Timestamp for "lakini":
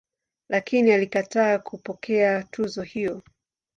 0.49-0.91